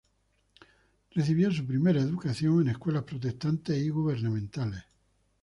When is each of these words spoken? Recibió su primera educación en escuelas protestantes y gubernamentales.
Recibió 1.11 1.51
su 1.51 1.67
primera 1.67 2.01
educación 2.01 2.61
en 2.61 2.69
escuelas 2.69 3.03
protestantes 3.03 3.77
y 3.77 3.89
gubernamentales. 3.89 4.81